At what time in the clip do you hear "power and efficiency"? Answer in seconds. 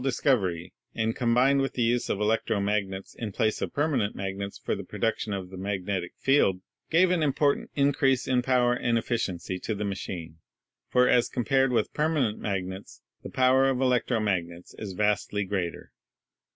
8.41-9.59